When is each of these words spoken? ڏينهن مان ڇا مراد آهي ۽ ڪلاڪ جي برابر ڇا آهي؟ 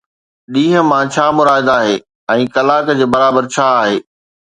ڏينهن 0.53 0.85
مان 0.91 1.03
ڇا 1.15 1.25
مراد 1.37 1.67
آهي 1.77 1.95
۽ 2.37 2.45
ڪلاڪ 2.55 2.87
جي 3.01 3.05
برابر 3.17 3.43
ڇا 3.57 3.67
آهي؟ 3.83 3.97